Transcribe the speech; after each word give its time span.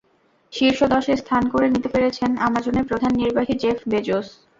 শীর্ষ 0.53 0.79
দশে 0.93 1.13
স্থান 1.17 1.43
করে 1.49 1.67
নিতে 1.69 1.89
পেরেছেন 1.89 2.29
আমাজনের 2.47 2.87
প্রধান 2.89 3.11
নির্বাহী 3.15 3.53
জেফ 3.61 3.77
বেজোস। 3.87 4.27